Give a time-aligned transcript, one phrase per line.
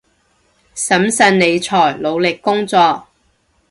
[0.75, 3.05] 審慎理財，努力工作